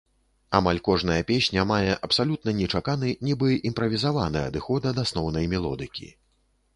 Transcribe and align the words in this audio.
Амаль 0.59 0.79
кожная 0.85 1.17
песня 1.31 1.65
мае 1.71 1.91
абсалютна 2.07 2.53
нечаканы 2.61 3.11
нібы 3.27 3.51
імправізаваны 3.71 4.41
адыход 4.49 4.89
ад 4.93 4.97
асноўнай 5.05 5.45
мелодыкі. 5.53 6.09